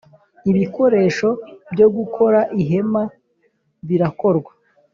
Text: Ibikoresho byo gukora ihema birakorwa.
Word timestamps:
Ibikoresho 0.51 1.29
byo 1.73 1.87
gukora 1.95 2.39
ihema 2.61 3.03
birakorwa. 3.87 4.51